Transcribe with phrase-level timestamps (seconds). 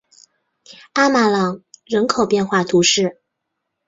[0.93, 3.21] 阿马朗人口变化图示